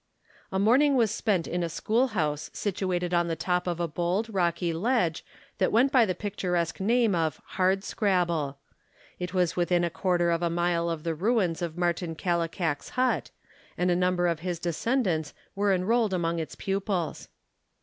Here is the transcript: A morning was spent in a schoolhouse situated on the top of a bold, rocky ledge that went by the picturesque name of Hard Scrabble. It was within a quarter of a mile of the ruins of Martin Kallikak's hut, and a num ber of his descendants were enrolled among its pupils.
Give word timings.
A 0.51 0.57
morning 0.57 0.95
was 0.95 1.11
spent 1.11 1.45
in 1.47 1.61
a 1.61 1.69
schoolhouse 1.69 2.49
situated 2.53 3.13
on 3.13 3.27
the 3.27 3.35
top 3.35 3.67
of 3.67 3.79
a 3.79 3.87
bold, 3.87 4.33
rocky 4.33 4.73
ledge 4.73 5.23
that 5.59 5.71
went 5.71 5.91
by 5.91 6.07
the 6.07 6.15
picturesque 6.15 6.79
name 6.79 7.13
of 7.13 7.39
Hard 7.49 7.83
Scrabble. 7.83 8.57
It 9.19 9.35
was 9.35 9.55
within 9.55 9.83
a 9.83 9.91
quarter 9.91 10.31
of 10.31 10.41
a 10.41 10.49
mile 10.49 10.89
of 10.89 11.03
the 11.03 11.13
ruins 11.13 11.61
of 11.61 11.77
Martin 11.77 12.15
Kallikak's 12.15 12.89
hut, 12.97 13.29
and 13.77 13.91
a 13.91 13.95
num 13.95 14.15
ber 14.15 14.25
of 14.25 14.39
his 14.39 14.57
descendants 14.57 15.35
were 15.53 15.71
enrolled 15.71 16.15
among 16.15 16.39
its 16.39 16.55
pupils. 16.55 17.27